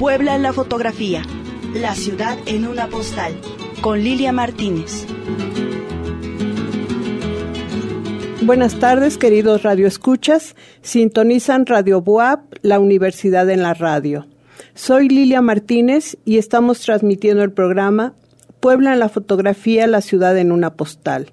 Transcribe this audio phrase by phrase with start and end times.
[0.00, 1.20] Puebla en la fotografía,
[1.74, 3.34] la ciudad en una postal,
[3.82, 5.04] con Lilia Martínez.
[8.40, 10.56] Buenas tardes, queridos radioescuchas.
[10.80, 14.26] Sintonizan Radio Buap, la Universidad en la Radio.
[14.72, 18.14] Soy Lilia Martínez y estamos transmitiendo el programa
[18.58, 21.30] Puebla en la fotografía, la ciudad en una postal.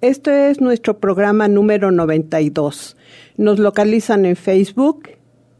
[0.00, 2.96] Este es nuestro programa número 92.
[3.36, 5.08] Nos localizan en Facebook,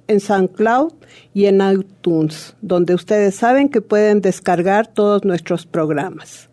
[0.08, 0.92] en SoundCloud
[1.32, 6.48] y en iTunes, donde ustedes saben que pueden descargar todos nuestros programas.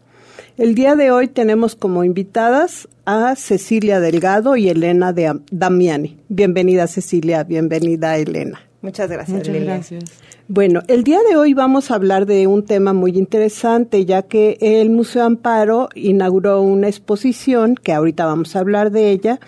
[0.58, 6.18] El día de hoy tenemos como invitadas a Cecilia Delgado y Elena de Damiani.
[6.30, 8.62] Bienvenida Cecilia, bienvenida Elena.
[8.82, 9.38] Muchas gracias.
[9.38, 10.04] Muchas gracias.
[10.48, 14.58] Bueno, el día de hoy vamos a hablar de un tema muy interesante, ya que
[14.62, 19.40] el Museo Amparo inauguró una exposición, que ahorita vamos a hablar de ella,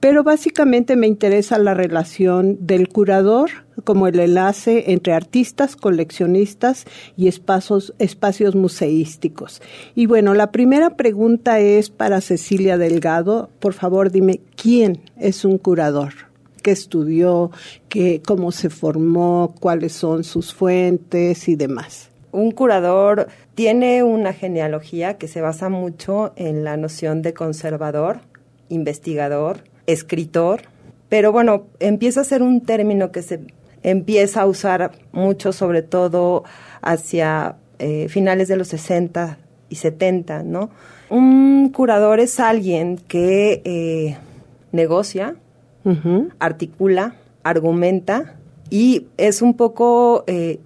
[0.00, 3.50] pero básicamente me interesa la relación del curador
[3.84, 6.84] como el enlace entre artistas, coleccionistas
[7.16, 9.62] y espacios, espacios museísticos.
[9.94, 13.50] Y bueno, la primera pregunta es para Cecilia Delgado.
[13.60, 16.12] Por favor, dime, ¿quién es un curador?
[16.62, 17.50] qué estudió,
[17.88, 22.10] qué, cómo se formó, cuáles son sus fuentes y demás.
[22.32, 28.20] Un curador tiene una genealogía que se basa mucho en la noción de conservador,
[28.68, 30.62] investigador, escritor,
[31.08, 33.40] pero bueno, empieza a ser un término que se
[33.82, 36.44] empieza a usar mucho, sobre todo
[36.82, 40.70] hacia eh, finales de los 60 y 70, ¿no?
[41.10, 44.18] Un curador es alguien que eh,
[44.72, 45.36] negocia,
[46.38, 48.36] articula, argumenta
[48.68, 50.60] y es un poco eh,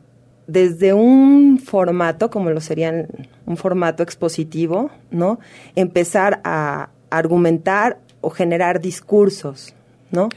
[0.48, 3.06] desde un formato, como lo serían
[3.47, 5.39] un formato expositivo, ¿no?
[5.77, 9.75] Empezar a argumentar o generar discursos,
[10.11, 10.31] ¿no?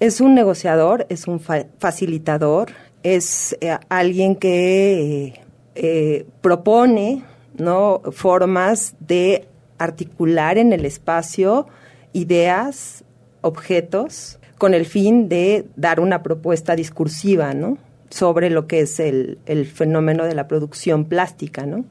[0.00, 2.70] Es un negociador, es un facilitador,
[3.02, 5.42] es eh, alguien que
[5.74, 7.22] eh, propone,
[7.58, 8.00] ¿no?
[8.12, 9.46] Formas de
[9.78, 11.66] articular en el espacio
[12.14, 13.04] ideas,
[13.42, 17.76] objetos con el fin de dar una propuesta discursiva, ¿no?
[18.08, 21.84] Sobre lo que es el, el fenómeno de la producción plástica, ¿no?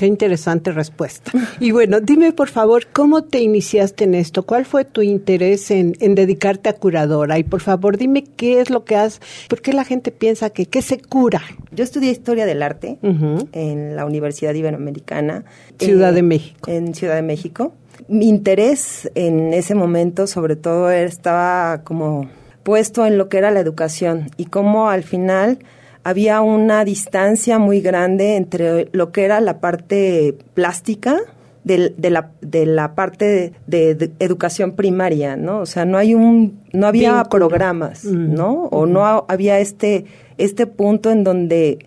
[0.00, 1.30] Qué interesante respuesta.
[1.60, 4.44] Y bueno, dime por favor, ¿cómo te iniciaste en esto?
[4.44, 7.38] ¿Cuál fue tu interés en, en dedicarte a curadora?
[7.38, 10.64] Y por favor, dime qué es lo que has, ¿por qué la gente piensa que
[10.64, 11.42] qué se cura?
[11.70, 15.44] Yo estudié Historia del Arte en la Universidad Iberoamericana.
[15.78, 16.70] Ciudad de México.
[16.70, 17.74] En Ciudad de México
[18.08, 22.30] mi interés en ese momento, sobre todo, estaba como
[22.62, 25.58] puesto en lo que era la educación y cómo al final
[26.04, 31.18] había una distancia muy grande entre lo que era la parte plástica
[31.64, 35.60] de, la, de la parte de, educación primaria, ¿no?
[35.60, 38.34] O sea, no hay un, no había programas, mm.
[38.34, 38.64] ¿no?
[38.70, 40.06] O no había este,
[40.38, 41.78] este punto en donde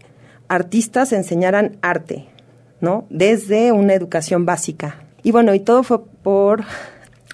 [0.47, 2.27] artistas enseñaran arte,
[2.81, 3.05] ¿no?
[3.09, 6.65] Desde una educación básica, y bueno, y todo fue por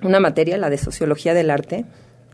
[0.04, 1.86] una materia, la de Sociología del Arte,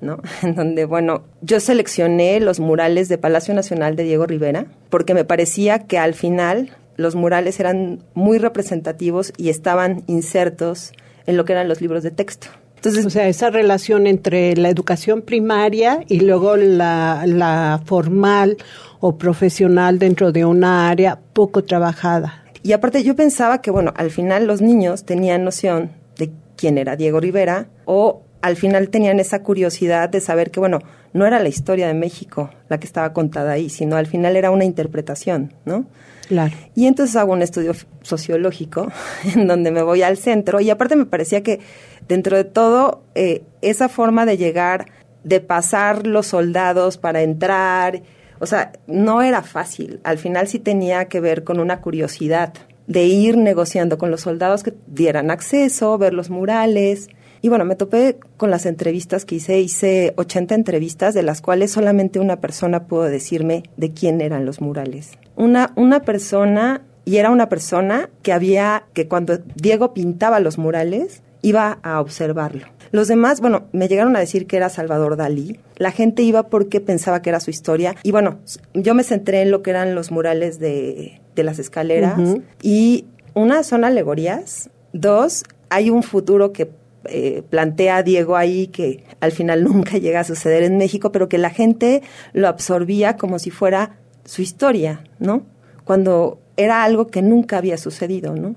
[0.02, 0.20] ¿no?
[0.42, 5.26] En donde, bueno, yo seleccioné los murales de Palacio Nacional de Diego Rivera, porque me
[5.26, 10.94] parecía que al final los murales eran muy representativos y estaban insertos
[11.26, 12.48] en lo que eran los libros de texto.
[12.76, 18.58] Entonces, o sea, esa relación entre la educación primaria y luego la, la formal
[19.00, 22.44] o profesional dentro de una área poco trabajada.
[22.62, 26.96] Y aparte yo pensaba que, bueno, al final los niños tenían noción de quién era
[26.96, 30.80] Diego Rivera o al final tenían esa curiosidad de saber que, bueno,
[31.14, 34.52] no era la historia de México la que estaba contada ahí, sino al final era
[34.52, 35.86] una interpretación, ¿no?
[36.28, 36.54] Claro.
[36.76, 37.74] Y entonces hago un estudio
[38.04, 38.92] sociológico
[39.36, 41.60] en donde me voy al centro y aparte me parecía que
[42.08, 44.86] dentro de todo eh, esa forma de llegar,
[45.24, 48.04] de pasar los soldados para entrar
[48.40, 50.00] o sea, no era fácil.
[50.04, 52.54] Al final sí tenía que ver con una curiosidad
[52.88, 57.08] de ir negociando con los soldados que dieran acceso, ver los murales.
[57.46, 59.60] Y bueno, me topé con las entrevistas que hice.
[59.60, 64.62] Hice 80 entrevistas, de las cuales solamente una persona pudo decirme de quién eran los
[64.62, 65.12] murales.
[65.36, 71.22] Una, una persona, y era una persona que había, que cuando Diego pintaba los murales,
[71.44, 72.66] iba a observarlo.
[72.90, 75.60] Los demás, bueno, me llegaron a decir que era Salvador Dalí.
[75.78, 77.96] La gente iba porque pensaba que era su historia.
[78.02, 78.40] Y bueno,
[78.74, 82.20] yo me centré en lo que eran los murales de, las escaleras.
[82.64, 83.06] Y
[83.36, 84.72] una son alegorías.
[84.94, 86.72] Dos, hay un futuro que
[87.10, 91.38] eh, plantea Diego ahí que al final nunca llega a suceder en México, pero que
[91.38, 92.02] la gente
[92.34, 95.44] lo absorbía como si fuera su historia, ¿no?
[95.84, 98.56] Cuando era algo que nunca había sucedido, ¿no?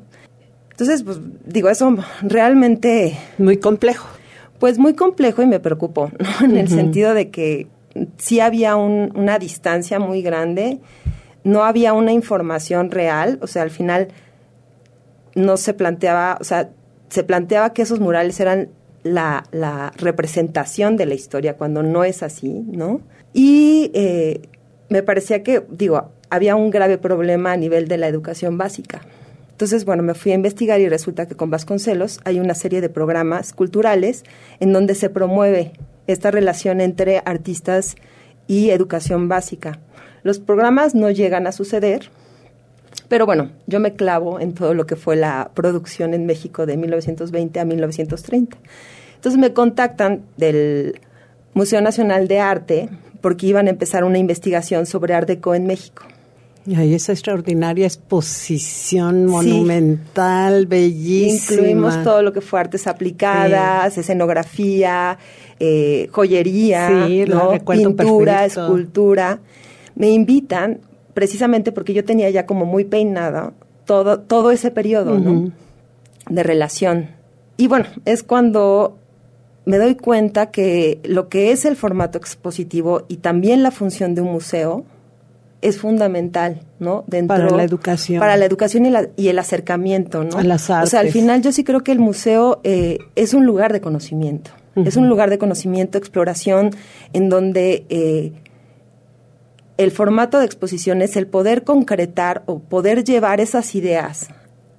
[0.70, 3.18] Entonces, pues digo, eso realmente...
[3.38, 4.08] Muy complejo.
[4.60, 6.44] Pues muy complejo y me preocupó, ¿no?
[6.46, 7.66] En el sentido de que
[8.16, 10.80] sí había una distancia muy grande
[11.44, 14.08] no había una información real, o sea, al final
[15.34, 16.70] no se planteaba, o sea,
[17.08, 18.68] se planteaba que esos murales eran
[19.02, 23.00] la, representación de la historia, cuando no es así, ¿no?
[23.32, 24.42] Y eh,
[24.88, 29.02] me parecía que, digo, había un grave problema a nivel de la educación básica.
[29.50, 32.88] Entonces, bueno, me fui a investigar y resulta que con Vasconcelos hay una serie de
[32.88, 34.24] programas culturales
[34.60, 35.72] en donde se promueve
[36.06, 37.96] esta relación entre artistas
[38.46, 39.80] y educación básica.
[40.22, 42.10] Los programas no llegan a suceder,
[43.08, 46.76] pero bueno, yo me clavo en todo lo que fue la producción en México de
[46.76, 48.58] 1920 a 1930.
[49.14, 51.00] Entonces me contactan del
[51.54, 52.88] Museo Nacional de Arte
[53.20, 56.04] porque iban a empezar una investigación sobre Art Deco en México.
[56.66, 61.62] Y hay esa extraordinaria exposición monumental, bellísima.
[61.62, 65.18] Incluimos todo lo que fue artes aplicadas, escenografía,
[65.58, 67.08] eh, joyería,
[67.66, 69.40] pintura, escultura.
[69.94, 70.80] Me invitan
[71.18, 73.52] precisamente porque yo tenía ya como muy peinada
[73.86, 75.20] todo, todo ese periodo
[76.30, 77.08] de relación.
[77.56, 78.96] Y bueno, es cuando
[79.64, 84.20] me doy cuenta que lo que es el formato expositivo y también la función de
[84.20, 84.84] un museo
[85.60, 87.02] es fundamental, ¿no?
[87.08, 88.20] Dentro, para la educación.
[88.20, 90.38] Para la educación y, la, y el acercamiento, ¿no?
[90.38, 90.86] A las artes.
[90.86, 93.80] O sea, al final yo sí creo que el museo eh, es un lugar de
[93.80, 94.52] conocimiento.
[94.76, 96.70] Es un lugar de conocimiento, exploración,
[97.12, 98.34] en donde eh,
[99.78, 104.28] el formato de exposición es el poder concretar o poder llevar esas ideas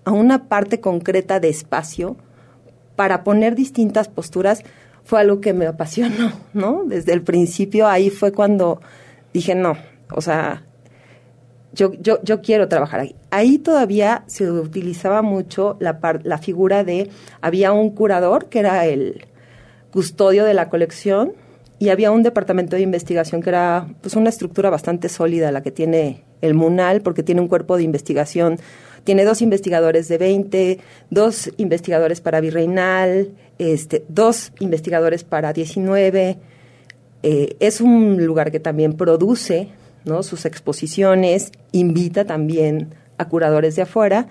[0.04, 2.18] a una parte concreta de espacio
[2.98, 4.62] para poner distintas posturas
[5.06, 6.84] fue algo que me apasionó, ¿no?
[6.86, 8.82] Desde el principio ahí fue cuando
[9.34, 9.78] dije, no,
[10.12, 10.66] o sea,
[11.72, 13.16] yo, yo, yo quiero trabajar ahí.
[13.32, 17.10] Ahí todavía se utilizaba mucho la, la figura de,
[17.40, 19.26] había un curador que era el
[19.92, 21.34] custodio de la colección
[21.80, 25.72] y había un departamento de investigación que era pues una estructura bastante sólida la que
[25.72, 28.60] tiene el MUNAL porque tiene un cuerpo de investigación,
[29.06, 30.80] tiene dos investigadores de 20,
[31.10, 36.38] dos investigadores para Virreinal, este, dos investigadores para 19.
[37.24, 39.70] Eh, es un lugar que también produce
[40.04, 40.22] ¿no?
[40.22, 44.28] sus exposiciones, invita también a curadores de afuera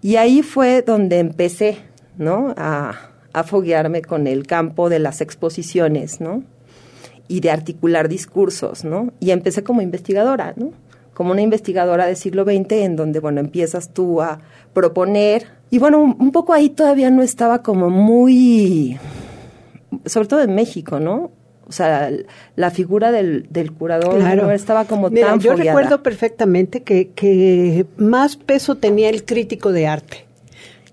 [0.00, 1.78] y ahí fue donde empecé
[2.18, 2.54] ¿no?
[2.56, 6.44] a a foguearme con el campo de las exposiciones, ¿no?
[7.28, 9.12] Y de articular discursos, ¿no?
[9.20, 10.72] Y empecé como investigadora, ¿no?
[11.14, 14.40] Como una investigadora del siglo XX en donde, bueno, empiezas tú a
[14.72, 15.46] proponer.
[15.70, 18.98] Y bueno, un, poco ahí todavía no estaba como muy,
[20.06, 21.30] sobre todo en México, ¿no?
[21.66, 22.10] O sea,
[22.56, 28.36] la figura del, del curador no estaba como tan Yo recuerdo perfectamente que, que más
[28.36, 30.26] peso tenía el crítico de arte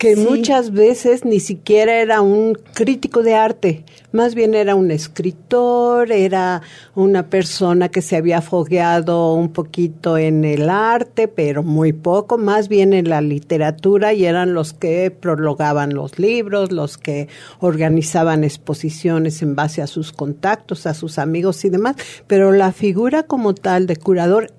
[0.01, 6.11] que muchas veces ni siquiera era un crítico de arte, más bien era un escritor,
[6.11, 6.63] era
[6.95, 12.67] una persona que se había fogueado un poquito en el arte, pero muy poco, más
[12.67, 17.27] bien en la literatura y eran los que prologaban los libros, los que
[17.59, 21.95] organizaban exposiciones en base a sus contactos, a sus amigos y demás,
[22.25, 24.51] pero la figura como tal de curador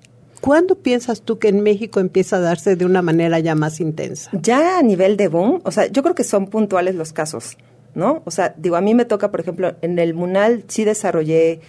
[0.43, 4.29] ¿Cuándo piensas tú que en México empieza a darse de una manera ya más intensa?
[4.33, 7.57] Ya a nivel de boom, o sea, yo creo que son puntuales los casos,
[7.95, 8.21] ¿no?
[8.25, 11.61] O sea, digo, a mí me toca, por ejemplo, en el Munal sí desarrollé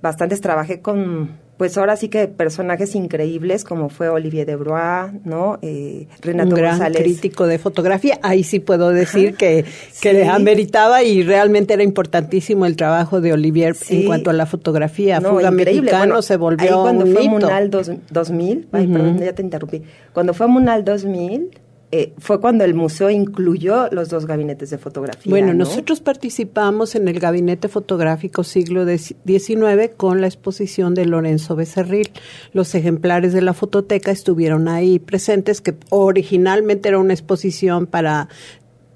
[0.00, 5.60] bastantes, trabajé con pues ahora sí que personajes increíbles como fue Olivier de Brois, ¿no?
[5.62, 8.18] Eh, Renato Un gran crítico de fotografía.
[8.24, 9.64] Ahí sí puedo decir que,
[10.00, 15.20] que ameritaba y realmente era importantísimo el trabajo de Olivier en cuanto a la fotografía.
[15.20, 19.82] No, Fuga Mexicano se volvió ahí cuando fue Munal 2000, ay, perdón, ya te interrumpí.
[20.12, 21.48] Cuando fue Munal 2000,
[21.94, 25.28] eh, fue cuando el museo incluyó los dos gabinetes de fotografía.
[25.28, 32.10] Bueno, nosotros participamos en el gabinete fotográfico siglo XIX con la exposición de Lorenzo Becerril.
[32.54, 38.30] Los ejemplares de la fototeca estuvieron ahí presentes, que originalmente era una exposición para,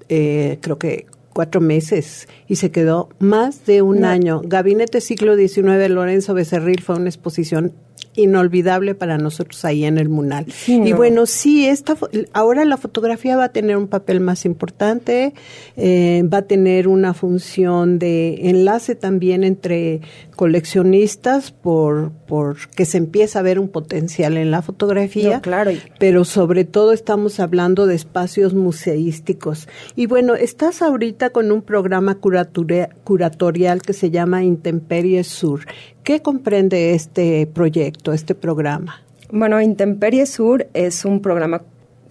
[0.09, 4.41] eh, creo que cuatro meses y se quedó más de un año.
[4.43, 7.73] Gabinete siglo XIX Lorenzo Becerril fue una exposición
[8.17, 10.45] inolvidable para nosotros ahí en el Munal.
[10.67, 11.95] y bueno, sí, esta,
[12.33, 15.33] ahora la fotografía va a tener un papel más importante,
[15.77, 20.01] eh, va a tener una función de enlace también entre
[20.37, 25.71] coleccionistas por, por que se empieza a ver un potencial en la fotografía, claro.
[25.99, 29.67] pero sobre todo estamos hablando de espacios museísticos.
[29.97, 35.65] Y bueno, estás ahorita con un programa curatorial que se llama Intemperie Sur.
[36.03, 39.01] ¿Qué comprende este proyecto, este programa?
[39.31, 41.63] Bueno, Intemperie Sur es un programa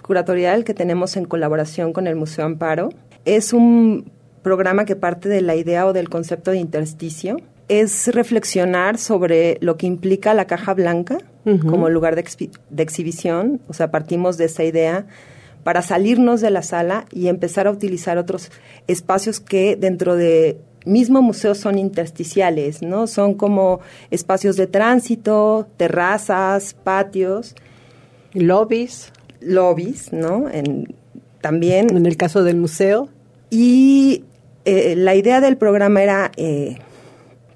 [0.03, 2.91] curatorial que tenemos en colaboración con el Museo Amparo.
[3.25, 4.11] Es un
[4.43, 7.37] programa que parte de la idea o del concepto de intersticio.
[7.69, 11.19] Es reflexionar sobre lo que implica la caja blanca
[11.69, 12.25] como lugar de,
[12.71, 15.07] de exhibición, o sea, partimos de esa idea
[15.63, 18.51] para salirnos de la sala y empezar a utilizar otros
[18.89, 23.07] espacios que dentro de mismo museo son intersticiales, ¿no?
[23.07, 23.81] Son como
[24.11, 27.55] espacios de tránsito, terrazas, patios.
[28.33, 29.13] Lobbies.
[29.41, 30.49] Lobbies, ¿no?
[30.49, 30.95] En,
[31.41, 31.95] también.
[31.95, 33.09] En el caso del museo.
[33.51, 34.25] Y
[34.65, 36.79] eh, la idea del programa era eh,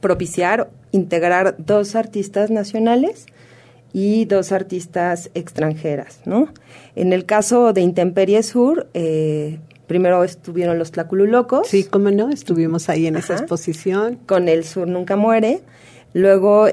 [0.00, 3.26] propiciar, integrar dos artistas nacionales
[3.92, 6.52] y dos artistas extranjeras, ¿no?
[6.95, 9.59] En el caso de Intemperie Sur, eh,
[9.90, 11.66] Primero estuvieron los Tlacululocos.
[11.66, 14.21] Sí, cómo no, estuvimos ahí en esa exposición.
[14.25, 15.62] Con El Sur Nunca Muere.
[16.12, 16.69] Luego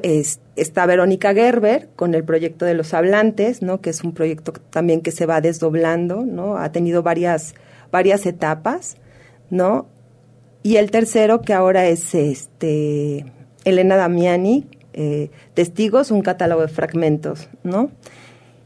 [0.55, 3.81] está Verónica Gerber con el proyecto de los hablantes, ¿no?
[3.81, 6.57] que es un proyecto también que se va desdoblando, ¿no?
[6.57, 7.55] ha tenido varias,
[7.91, 8.97] varias etapas.
[9.49, 9.87] ¿no?
[10.67, 13.25] Y el tercero que ahora es este
[13.63, 17.47] Elena Damiani, eh, Testigos, un catálogo de fragmentos.
[17.63, 17.89] ¿no?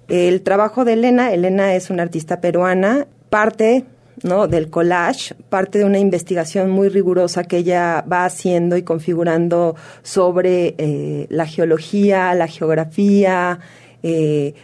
[0.07, 3.85] El trabajo de Elena, Elena es una artista peruana, parte
[4.23, 4.47] ¿no?
[4.47, 10.73] del collage, parte de una investigación muy rigurosa que ella va haciendo y configurando sobre
[10.79, 13.59] eh, la geología, la geografía,
[14.01, 14.55] eh,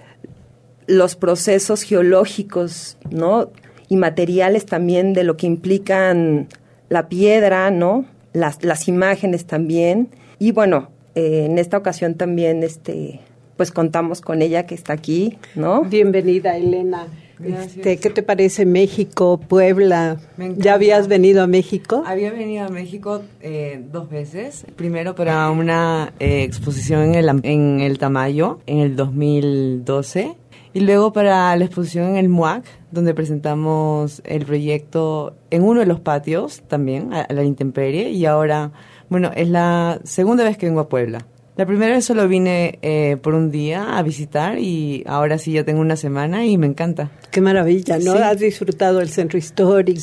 [0.87, 3.51] los procesos geológicos, ¿no?
[3.89, 6.47] y materiales también de lo que implican
[6.89, 8.05] la piedra, ¿no?
[8.33, 10.09] Las, las imágenes también.
[10.39, 13.21] Y bueno, eh, en esta ocasión también este
[13.55, 15.83] pues contamos con ella que está aquí, ¿no?
[15.83, 17.07] Bienvenida, Elena.
[17.43, 20.17] Este, ¿Qué te parece México, Puebla?
[20.57, 22.03] ¿Ya habías venido a México?
[22.05, 24.65] Había venido a México eh, dos veces.
[24.75, 30.35] Primero para una eh, exposición en el, en el Tamayo en el 2012
[30.77, 35.87] y luego para la exposición en el MUAC, donde presentamos el proyecto en uno de
[35.87, 38.11] los patios también, a la intemperie.
[38.11, 38.71] Y ahora,
[39.09, 41.25] bueno, es la segunda vez que vengo a Puebla.
[41.55, 45.63] La primera vez solo vine eh, por un día a visitar y ahora sí ya
[45.63, 47.09] tengo una semana y me encanta.
[47.31, 48.13] Qué maravilla, ¿no?
[48.13, 49.99] Has disfrutado el centro histórico.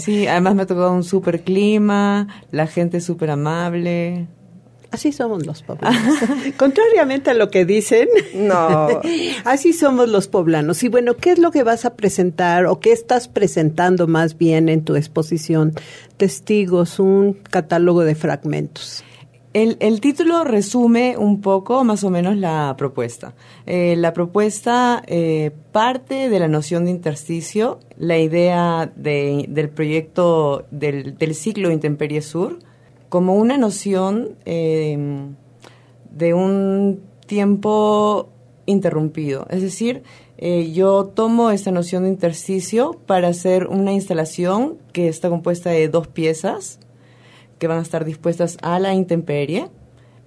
[0.00, 4.26] Sí, sí, además me ha tocado un súper clima, la gente súper amable.
[4.90, 6.18] Así somos los poblanos.
[6.56, 8.88] Contrariamente a lo que dicen, no.
[9.44, 10.82] Así somos los poblanos.
[10.82, 14.68] Y bueno, ¿qué es lo que vas a presentar o qué estás presentando más bien
[14.68, 15.74] en tu exposición?
[16.16, 19.04] Testigos, un catálogo de fragmentos.
[19.54, 23.34] El, título resume un poco más o menos la propuesta.
[23.66, 31.34] Eh, la propuesta eh, parte de la noción de intersticio, la idea del proyecto del,
[31.34, 32.58] ciclo Intemperie Sur,
[33.08, 35.34] como una noción em,
[36.10, 38.30] de un tiempo
[38.66, 39.46] interrumpido.
[39.50, 40.02] Es decir,
[40.36, 45.88] eh, yo tomo esta noción de intersticio para hacer una instalación que está compuesta de
[45.88, 46.78] dos piezas
[47.58, 49.68] que van a estar dispuestas a la intemperie.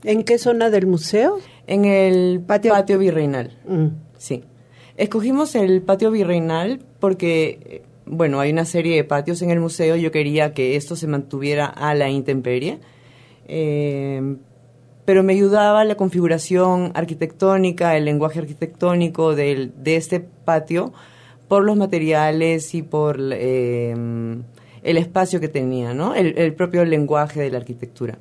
[0.04, 1.38] ¿En qué zona del museo?
[1.68, 3.58] En el patio, patio virreinal.
[3.68, 3.88] Mm.
[4.18, 4.44] Sí.
[4.98, 9.96] Escogimos el patio virreinal porque, bueno, hay una serie de patios en el museo.
[9.96, 12.80] Yo quería que esto se mantuviera a la intemperie.
[13.48, 14.38] Eh,
[15.06, 20.94] pero me ayudaba la configuración arquitectónica, el lenguaje arquitectónico de este patio
[21.52, 23.94] por los materiales y por eh,
[24.84, 26.16] el espacio que tenía, ¿no?
[26.16, 28.20] el, propio lenguaje de la arquitectura.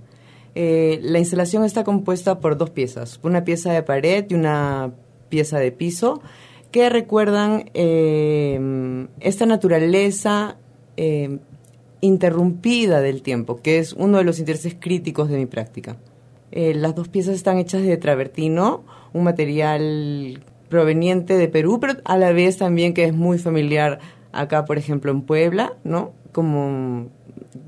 [0.57, 4.91] Eh, la instalación está compuesta por dos piezas, una pieza de pared y una
[5.29, 6.23] pieza de piso,
[6.71, 10.57] que recuerdan eh, esta naturaleza
[10.97, 11.39] eh,
[12.01, 15.97] interrumpida del tiempo, que es uno de los intereses críticos de mi práctica.
[16.53, 22.33] las dos piezas están hechas de travertino, un material proveniente de Perú, pero a la
[22.33, 23.99] vez también que es muy familiar
[24.33, 26.13] acá, por ejemplo, en Puebla, ¿no?
[26.33, 27.09] como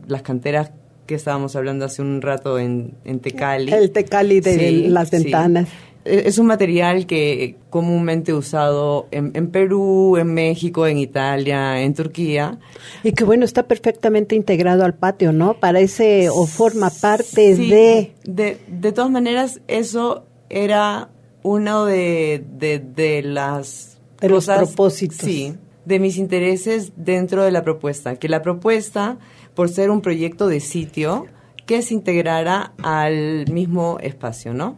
[0.06, 0.71] las canteras
[1.06, 3.73] que estábamos hablando hace un rato en, en Tecali.
[3.73, 5.68] El Tecali de las ventanas.
[5.68, 11.94] E, es un material que comúnmente usado en, en, Perú, en México, en Italia, en
[11.94, 12.59] Turquía.
[13.02, 15.54] Y que bueno, está perfectamente integrado al patio, ¿no?
[15.54, 18.12] Parece o forma parte de...
[18.25, 18.59] de...
[18.68, 21.11] De todas maneras, eso era
[21.42, 23.99] uno de, de, de las...
[24.21, 25.18] De los propósitos.
[25.18, 25.54] Sí,
[25.85, 29.18] de mis intereses dentro de la propuesta, que la propuesta,
[29.54, 31.26] por ser un proyecto de sitio,
[31.66, 34.76] que se integrara al mismo espacio, ¿no?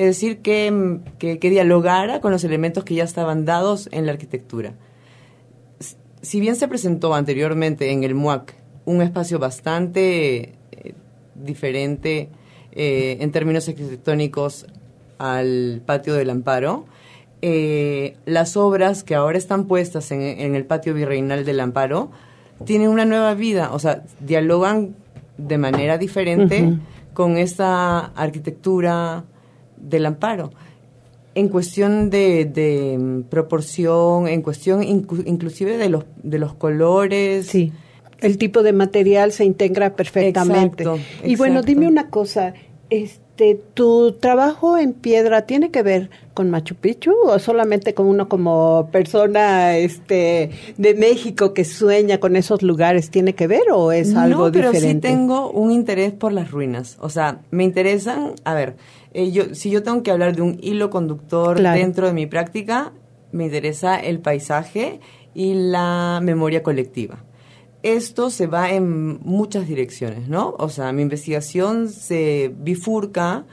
[0.00, 4.72] Es decir, que, que, dialogara con los elementos que ya estaban dados en la arquitectura.
[6.22, 8.54] Si bien se presentó anteriormente en el MUAC
[8.86, 10.94] un espacio bastante eh,
[11.34, 12.30] diferente
[12.72, 14.64] eh, en términos arquitectónicos
[15.18, 16.86] al patio del Amparo,
[17.42, 22.10] eh, las obras que ahora están puestas en, el patio virreinal del Amparo
[22.64, 24.94] tienen una nueva vida, o sea, dialogan
[25.36, 26.78] de manera diferente
[27.12, 29.26] con esta arquitectura
[29.80, 30.50] del Amparo.
[31.32, 37.46] en cuestión de, mm, proporción, en cuestión inclusive de los, de los colores.
[37.46, 37.72] Sí,
[38.20, 40.84] el tipo de material se integra perfectamente.
[41.24, 42.54] y bueno, dime una cosa,
[42.90, 48.28] este, ¿tu trabajo en piedra tiene que ver con Machu Picchu o solamente con uno
[48.28, 53.10] como persona este, de México que sueña con esos lugares?
[53.10, 54.68] ¿Tiene que ver o es algo diferente?
[54.68, 56.96] No, pero sí tengo un interés por las ruinas.
[57.00, 58.76] O sea, me interesan, a ver,
[59.12, 62.92] eh, yo, si yo tengo que hablar de un hilo conductor dentro de mi práctica,
[63.32, 65.00] me interesa el paisaje
[65.34, 67.24] y la memoria colectiva.
[67.82, 70.54] Esto se va en muchas direcciones, ¿no?
[70.58, 73.46] O sea, mi investigación se bifurca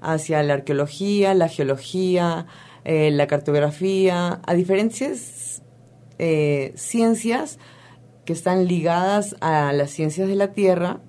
[0.00, 2.46] hacia la arqueología, la geología,
[2.84, 5.62] eh, la cartografía, a diferentes
[6.18, 7.58] eh, ciencias
[8.24, 11.00] que están ligadas a las ciencias de la Tierra,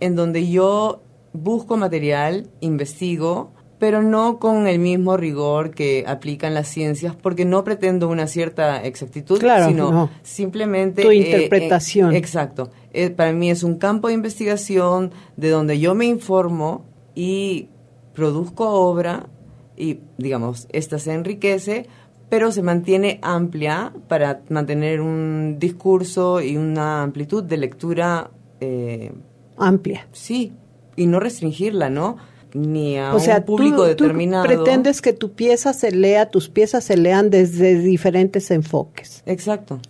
[0.00, 6.68] en donde yo busco material, investigo, pero no con el mismo rigor que aplican las
[6.68, 11.02] ciencias, porque no pretendo una cierta exactitud, sino simplemente...
[11.02, 12.12] Tu eh, interpretación.
[12.12, 12.70] Eh, exacto.
[12.92, 16.84] Eh, para mí es un campo de investigación de donde yo me informo
[17.14, 17.70] y
[18.12, 19.30] produzco obra
[19.78, 21.86] y, digamos, esta se enriquece,
[22.28, 28.30] pero se mantiene amplia para mantener un discurso y una amplitud de lectura.
[29.56, 30.06] amplia.
[30.12, 30.52] Sí,
[31.00, 32.18] y no restringirla, ¿no?
[32.52, 34.44] Ni a un público determinado.
[34.44, 39.22] Tú pretendes que tu pieza se lea, tus piezas se lean desde diferentes enfoques.
[39.24, 39.80] Exacto.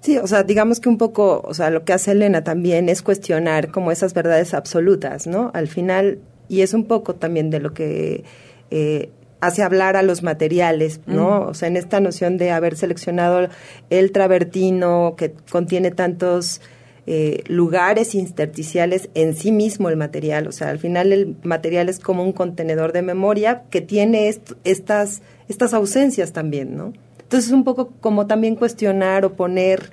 [0.00, 3.02] Sí, o sea, digamos que un poco, o sea, lo que hace Elena también es
[3.02, 5.50] cuestionar como esas verdades absolutas, ¿no?
[5.54, 6.18] Al final,
[6.48, 8.22] y es un poco también de lo que
[8.70, 9.08] eh,
[9.40, 11.46] hace hablar a los materiales, ¿no?
[11.46, 13.48] O sea, en esta noción de haber seleccionado
[13.90, 16.60] el travertino que contiene tantos
[17.06, 20.46] eh, lugares intersticiales en sí mismo el material.
[20.46, 24.28] O sea, al final el material es como un contenedor de memoria que tiene
[24.64, 26.92] estas, estas ausencias también, ¿no?
[27.22, 29.90] Entonces es un poco como también cuestionar o poner,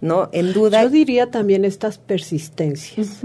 [0.00, 0.28] ¿no?
[0.32, 0.82] En duda.
[0.82, 3.20] Yo diría también estas persistencias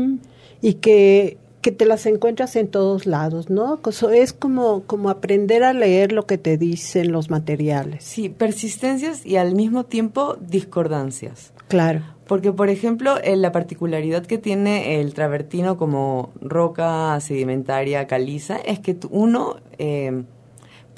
[0.61, 3.79] y que que te las encuentras en todos lados, ¿no?
[4.13, 8.03] Es como, como aprender a leer lo que te dicen los materiales.
[8.03, 11.53] Sí, persistencias y al mismo tiempo discordancias.
[11.67, 12.01] Claro.
[12.27, 18.79] Porque, por ejemplo, eh, la particularidad que tiene el travertino como roca sedimentaria caliza es
[18.79, 20.23] que uno eh,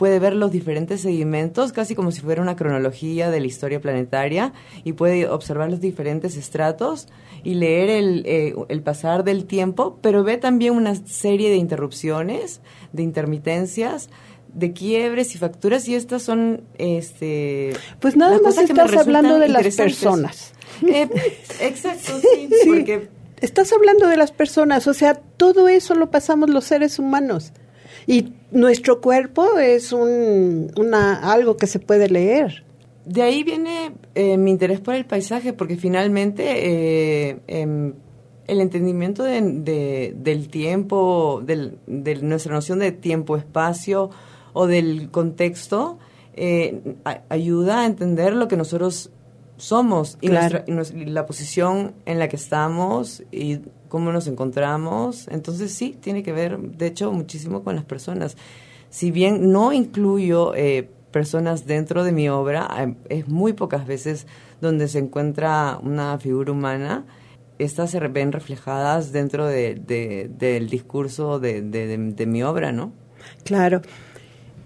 [0.02, 4.52] puede ver los diferentes sedimentos casi como si fuera una cronología de la historia planetaria
[4.84, 7.08] y puede observar los diferentes estratos
[7.44, 12.62] y leer el, eh, el pasar del tiempo, pero ve también una serie de interrupciones,
[12.94, 14.10] de intermitencias,
[14.52, 19.76] de quiebres y facturas y estas son este pues nada más estás hablando de las
[19.76, 20.54] personas.
[20.82, 21.08] Eh,
[21.60, 23.08] exacto, sí, porque...
[23.40, 27.54] Estás hablando de las personas, o sea, todo eso lo pasamos los seres humanos.
[28.08, 32.64] Y nuestro cuerpo es un, una, algo que se puede leer.
[33.06, 36.44] De ahí viene eh, mi interés por el paisaje, porque finalmente
[37.30, 37.94] eh, em,
[38.48, 44.10] el entendimiento de, del tiempo, del, de nuestra noción de tiempo-espacio
[44.54, 45.98] o del contexto,
[47.30, 49.12] ayuda a entender lo que nosotros
[49.62, 53.60] somos y, la posición en la que estamos y
[53.92, 55.28] cómo nos encontramos.
[55.28, 58.38] Entonces sí, tiene que ver, de hecho, muchísimo con las personas.
[58.90, 64.28] Si bien no incluyo eh, personas dentro de mi obra, eh, es muy pocas veces
[64.62, 67.06] donde se encuentra una figura humana.
[67.60, 69.76] Estas se ven reflejadas dentro de,
[70.40, 72.94] del discurso de, de mi obra, ¿no?
[73.44, 73.82] Claro.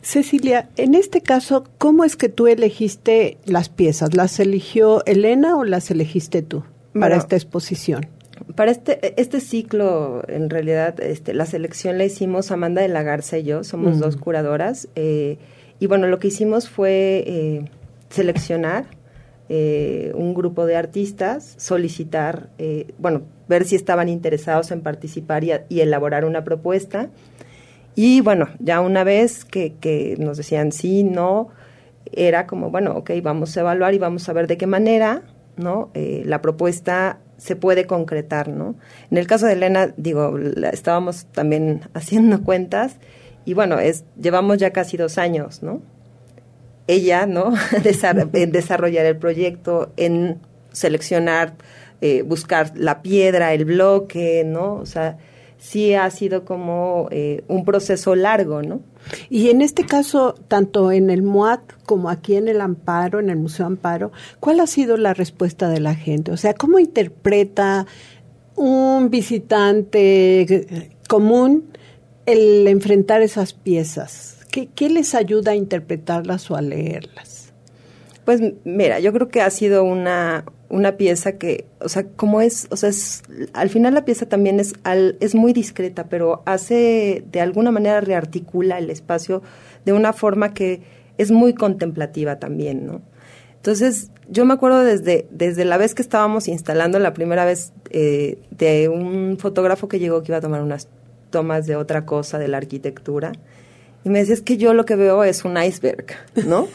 [0.04, 4.14] Cecilia, en este caso, ¿cómo es que tú elegiste las piezas?
[4.14, 8.08] ¿Las eligió Elena o las elegiste tú para esta exposición?
[8.56, 13.38] Para este, este ciclo, en realidad, este, la selección la hicimos Amanda de la Garza
[13.38, 14.88] y yo, somos dos curadoras.
[14.96, 15.38] Eh,
[15.80, 17.66] y bueno, lo que hicimos fue eh,
[18.10, 18.86] seleccionar
[19.50, 22.50] eh, un grupo de artistas, solicitar,
[22.98, 27.10] bueno, ver si estaban interesados en participar y elaborar una propuesta.
[27.96, 31.50] Y bueno, ya una vez que, que nos decían sí, no,
[32.12, 35.24] era como, bueno, ok, vamos a evaluar y vamos a ver de qué manera,
[35.58, 35.90] ¿no?
[35.94, 38.76] Eh, la propuesta se puede concretar, ¿no?
[39.12, 40.38] En el caso de Elena, digo,
[40.72, 42.96] estábamos también haciendo cuentas
[43.46, 45.82] y bueno, es, llevamos ya casi dos años, ¿no?
[46.88, 47.54] Ella, ¿no?
[48.34, 50.40] en desarrollar el proyecto, en
[50.72, 51.54] seleccionar,
[52.02, 54.76] eh, buscar la piedra, el bloque, ¿no?
[54.76, 55.18] O sea,
[55.58, 58.82] sí ha sido como eh, un proceso largo, ¿no?
[59.30, 63.38] Y en este caso, tanto en el MOAC como aquí en el Amparo, en el
[63.38, 66.32] Museo Amparo, ¿cuál ha sido la respuesta de la gente?
[66.32, 67.86] O sea, ¿cómo interpreta
[68.56, 71.66] un visitante común
[72.26, 74.40] el enfrentar esas piezas?
[74.52, 77.54] ¿Qué, ¿Qué les ayuda a interpretarlas o a leerlas?
[78.26, 82.68] Pues mira, yo creo que ha sido una, una pieza que, o sea, como es,
[82.72, 83.24] o sea, es,
[83.54, 88.02] al final la pieza también es, al, es muy discreta, pero hace, de alguna manera
[88.02, 89.42] rearticula el espacio
[89.86, 90.82] de una forma que
[91.18, 93.02] es muy contemplativa también, ¿no?
[93.56, 98.38] Entonces, yo me acuerdo desde, desde la vez que estábamos instalando la primera vez eh,
[98.52, 100.88] de un fotógrafo que llegó que iba a tomar unas
[101.32, 103.32] tomas de otra cosa, de la arquitectura,
[104.06, 106.06] y me decía, es que yo lo que veo es un iceberg,
[106.46, 106.68] ¿no?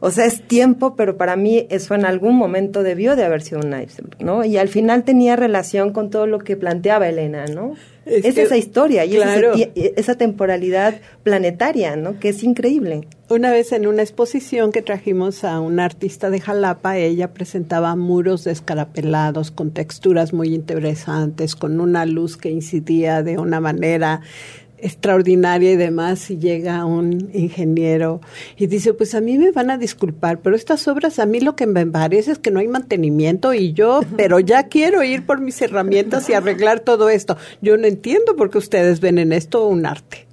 [0.00, 3.60] o sea, es tiempo, pero para mí eso en algún momento debió de haber sido
[3.60, 4.44] un iceberg, ¿no?
[4.44, 7.74] Y al final tenía relación con todo lo que planteaba Elena, ¿no?
[8.04, 9.16] Es, esa historia y
[9.96, 12.18] esa, temporalidad planetaria, ¿no?
[12.18, 13.06] Que es increíble.
[13.30, 18.42] Una vez en una exposición que trajimos a una artista de Jalapa, ella presentaba muros
[18.42, 24.20] descarapelados con texturas muy interesantes, con una luz que incidía de una manera
[24.82, 28.20] extraordinaria y demás y llega un ingeniero
[28.56, 31.56] y dice, pues a mí me van a disculpar, pero estas obras a mí lo
[31.56, 35.40] que me parece es que no hay mantenimiento y yo, pero ya quiero ir por
[35.40, 37.36] mis herramientas y arreglar todo esto.
[37.60, 40.26] Yo no entiendo por qué ustedes ven en esto un arte.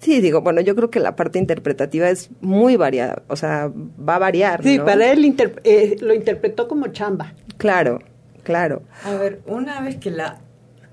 [0.00, 4.16] Sí, digo, bueno, yo creo que la parte interpretativa es muy variada, o sea, va
[4.16, 4.62] a variar.
[4.62, 7.34] Sí, para él eh, lo interpretó como chamba.
[7.56, 8.00] Claro,
[8.42, 8.82] claro.
[9.04, 10.38] A ver, una vez que la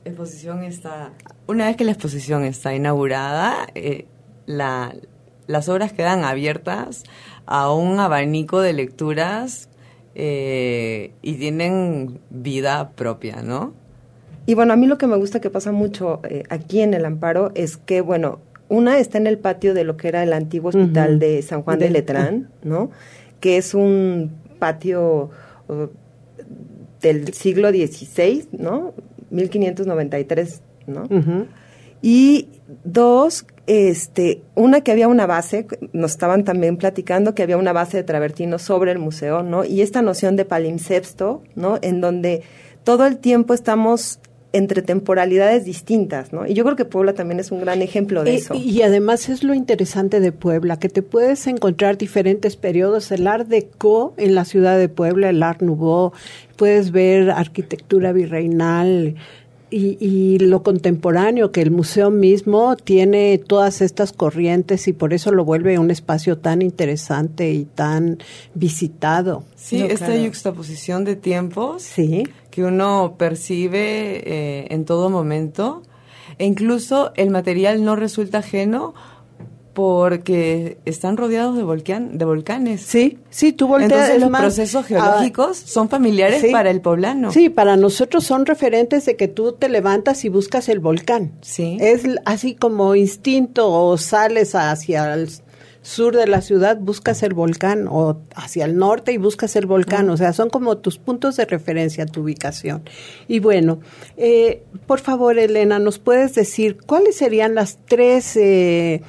[0.06, 1.12] exposición está,
[1.48, 4.06] una vez que la exposición está inaugurada, eh,
[4.46, 4.96] la,
[5.48, 7.04] las obras quedan abiertas
[7.46, 9.70] a un abanico de lecturas
[10.16, 13.74] eh, y tienen vida propia, ¿no?
[14.46, 17.06] Y bueno, a mí lo que me gusta que pasa mucho eh, aquí en el
[17.06, 20.70] Amparo es que, bueno, una está en el patio de lo que era el antiguo
[20.70, 22.92] hospital de San Juan de, Letrán, ¿no?
[23.40, 25.30] Que es un patio
[25.68, 25.88] uh,
[27.02, 28.94] del siglo XVI, ¿no?
[29.30, 31.08] 1593, ¿no?
[32.02, 32.50] Y
[32.84, 37.98] dos, este, una que había una base, nos estaban también platicando que había una base
[37.98, 39.64] de travertino sobre el museo, ¿no?
[39.64, 41.80] Y esta noción de palimpsesto, ¿no?
[41.82, 42.44] En donde
[42.84, 44.20] todo el tiempo estamos
[44.54, 46.46] entre temporalidades distintas, ¿no?
[46.46, 48.54] Y yo creo que Puebla también es un gran ejemplo de eh, eso.
[48.54, 53.48] Y además es lo interesante de Puebla, que te puedes encontrar diferentes periodos, el Art
[53.48, 56.12] Deco en la ciudad de Puebla, el Art Nouveau,
[56.56, 59.16] puedes ver arquitectura virreinal,
[59.74, 65.46] y, lo contemporáneo, que el museo mismo tiene todas estas corrientes y por eso lo
[65.46, 68.20] vuelve un espacio tan interesante y tan
[68.54, 69.44] visitado.
[69.56, 72.24] Sí, esta yuxtaposición de tiempos sí.
[72.52, 75.84] que uno percibe eh, en todo momento.
[76.38, 78.94] E incluso el material no resulta ajeno
[79.74, 82.82] porque están rodeados de, volcán, de volcanes.
[82.82, 84.12] Sí, sí, tú volteas.
[84.12, 87.32] Entonces los procesos geológicos son familiares para el poblano.
[87.32, 91.32] Sí, para nosotros son referentes de que tú te levantas y buscas el volcán.
[91.42, 91.78] Sí.
[91.82, 95.30] Es así como instinto o sales hacia el
[95.82, 100.10] sur de la ciudad, buscas el volcán o hacia el norte y buscas el volcán.
[100.10, 102.84] O sea, son como tus puntos de referencia, tu ubicación.
[103.28, 103.80] Y bueno,
[104.18, 108.36] eh, por favor, Elena, ¿nos puedes decir cuáles serían las tres...
[108.38, 109.02] Eh,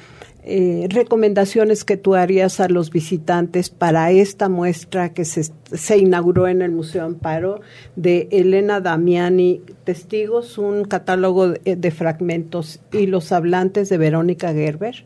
[0.47, 6.47] eh, recomendaciones que tú harías a los visitantes para esta muestra que se, se inauguró
[6.47, 7.61] en el Museo Amparo
[7.95, 15.05] de Elena Damiani, Testigos, un catálogo de, fragmentos y los hablantes de Verónica Gerber?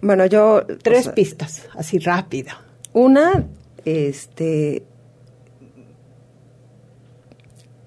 [0.00, 0.64] Bueno, yo...
[0.82, 2.50] Tres pistas, así rápido.
[2.92, 3.46] Una,
[3.84, 4.82] este,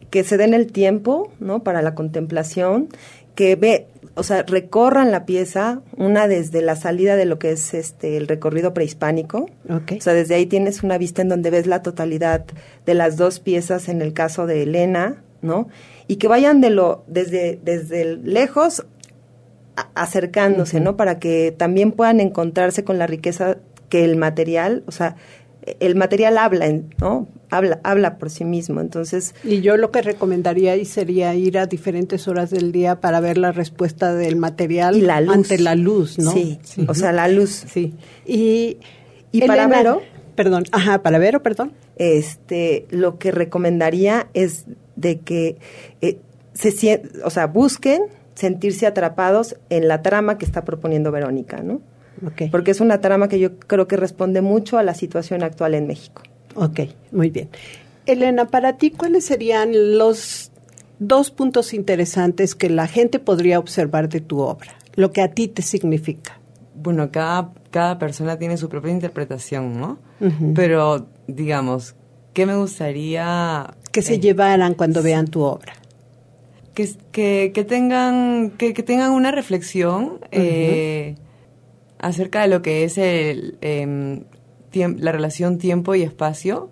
[0.10, 1.62] que se den el tiempo, ¿no?
[1.62, 2.88] Para la contemplación,
[3.36, 7.74] que ve, o sea, recorran la pieza, una desde la salida de lo que es
[7.74, 9.50] este el recorrido prehispánico.
[9.70, 12.46] O sea, desde ahí tienes una vista en donde ves la totalidad
[12.86, 15.68] de las dos piezas en el caso de Elena, ¿no?
[16.08, 18.86] Y que vayan de lo desde desde lejos
[19.94, 20.96] acercándose, ¿no?
[20.96, 23.58] Para que también puedan encontrarse con la riqueza
[23.90, 25.18] que el material, o sea,
[25.80, 26.68] el material habla,
[27.00, 27.28] ¿no?
[27.58, 29.36] Habla, habla por sí mismo, entonces...
[29.44, 33.38] Y yo lo que recomendaría ahí sería ir a diferentes horas del día para ver
[33.38, 36.32] la respuesta del material y ante la luz, ¿no?
[36.32, 37.66] Sí, o sea, la luz.
[37.68, 37.94] Sí.
[38.26, 38.78] Y,
[39.32, 40.02] y para Vero...
[40.36, 41.72] Perdón, ajá, para Vero, perdón.
[41.96, 44.66] Este, lo que recomendaría es
[44.98, 45.58] de que
[46.02, 46.20] eh,
[46.54, 48.04] se, o sea, busquen
[48.36, 51.82] sentirse atrapados en la trama que está proponiendo Verónica, ¿no?
[52.52, 55.88] Porque es una trama que yo creo que responde mucho a la situación actual en
[55.88, 56.22] México.
[56.56, 57.50] Ok, muy bien.
[58.06, 60.52] Elena, para ti, ¿cuáles serían los
[61.00, 64.76] dos puntos interesantes que la gente podría observar de tu obra?
[64.96, 66.40] Lo que a ti te significa.
[66.76, 70.00] Bueno, cada, cada persona tiene su propia interpretación, ¿no?
[70.54, 71.96] Pero, digamos,
[72.34, 73.76] ¿qué me gustaría...
[73.92, 75.74] Que se eh, llevaran cuando vean tu obra.
[76.74, 80.20] Que, que, que tengan, que, que, tengan una reflexión
[82.00, 84.24] acerca de lo que es el, em,
[84.76, 86.70] la relación tiempo y espacio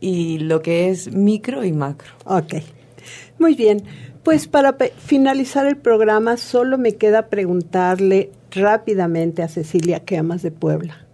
[0.00, 2.12] y lo que es micro y macro.
[2.24, 2.54] Ok,
[3.38, 3.82] muy bien.
[4.22, 10.50] Pues para finalizar el programa solo me queda preguntarle rápidamente a Cecilia qué amas de
[10.50, 11.06] Puebla.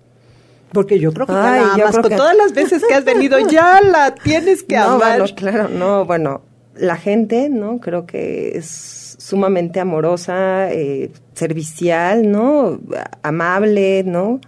[0.72, 1.96] Porque yo creo que la amas.
[1.96, 5.20] Con todas las veces que has venido ya la tienes que no, amar.
[5.20, 6.42] Bueno, claro, no, bueno,
[6.74, 7.78] la gente, ¿no?
[7.78, 12.78] Creo que es sumamente amorosa, eh, servicial, ¿no?
[13.22, 14.40] Amable, ¿no?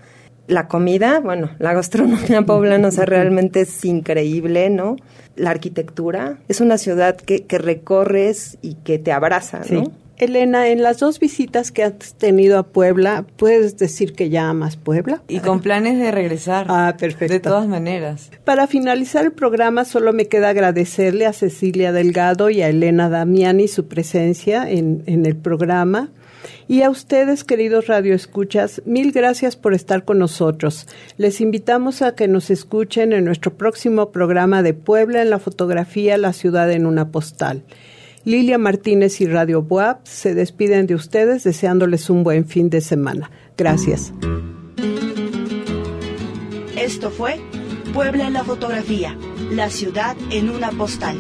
[0.49, 4.97] La comida, bueno, la gastronomía poblana, o sea, realmente es increíble, ¿no?
[5.37, 9.93] La arquitectura, es una ciudad que, que recorres y que te abraza, ¿no?
[10.19, 14.77] Elena, en las dos visitas que has tenido a Puebla, ¿puedes decir que ya amas
[14.77, 15.23] Puebla?
[15.29, 16.67] Y con planes de regresar.
[16.69, 17.33] Ah, perfecto.
[17.33, 18.31] De todas maneras.
[18.45, 23.69] Para finalizar el programa, solo me queda agradecerle a Cecilia Delgado y a Elena Damiani
[23.69, 26.11] su presencia en, en el programa.
[26.67, 30.87] Y a ustedes, queridos radioescuchas, mil gracias por estar con nosotros.
[31.17, 36.19] Les invitamos a que nos escuchen en nuestro próximo programa de Puebla en la fotografía
[36.19, 37.65] La ciudad en una postal.
[38.25, 43.31] Lilia Martínez y Radio Boab se despiden de ustedes deseándoles un buen fin de semana.
[43.57, 44.13] Gracias.
[46.77, 47.41] Esto fue
[47.95, 49.17] Puebla en la fotografía,
[49.51, 51.17] la ciudad en una postal.